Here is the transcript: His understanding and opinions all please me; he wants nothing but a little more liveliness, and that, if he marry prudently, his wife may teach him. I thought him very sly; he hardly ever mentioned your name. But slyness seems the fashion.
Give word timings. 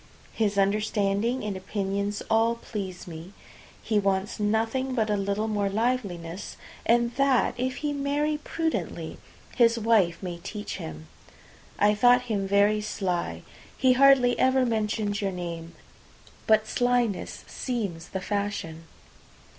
His 0.33 0.57
understanding 0.57 1.43
and 1.43 1.55
opinions 1.55 2.23
all 2.27 2.55
please 2.55 3.05
me; 3.05 3.33
he 3.83 3.99
wants 3.99 4.39
nothing 4.39 4.95
but 4.95 5.11
a 5.11 5.15
little 5.15 5.47
more 5.47 5.69
liveliness, 5.69 6.57
and 6.87 7.13
that, 7.17 7.53
if 7.55 7.77
he 7.85 7.93
marry 7.93 8.39
prudently, 8.39 9.19
his 9.55 9.77
wife 9.77 10.17
may 10.23 10.39
teach 10.39 10.77
him. 10.77 11.07
I 11.77 11.93
thought 11.93 12.23
him 12.23 12.47
very 12.47 12.81
sly; 12.81 13.43
he 13.77 13.93
hardly 13.93 14.39
ever 14.39 14.65
mentioned 14.65 15.21
your 15.21 15.31
name. 15.31 15.75
But 16.47 16.65
slyness 16.67 17.43
seems 17.45 18.07
the 18.09 18.21
fashion. 18.21 18.85